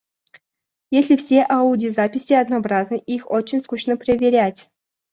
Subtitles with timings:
[0.89, 4.67] Если все аудиозаписи однообразны, их очень скучно проверять.